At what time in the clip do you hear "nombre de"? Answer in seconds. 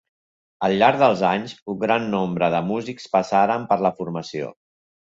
2.17-2.65